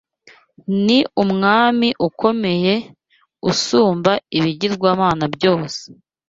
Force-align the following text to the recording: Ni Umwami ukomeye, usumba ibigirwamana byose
Ni 0.85 0.97
Umwami 1.23 1.89
ukomeye, 2.07 2.73
usumba 3.49 4.11
ibigirwamana 4.37 5.25
byose 5.35 5.81